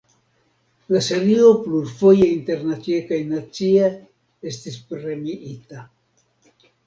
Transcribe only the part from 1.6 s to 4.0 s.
plurfoje internacie kaj nacie